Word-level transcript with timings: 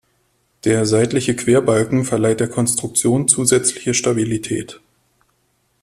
Der 0.63 0.87
seitliche 0.87 1.35
Querbalken 1.35 2.05
verleiht 2.05 2.39
der 2.39 2.47
Konstruktion 2.49 3.27
zusätzliche 3.27 3.93
Stabilität. 3.93 4.81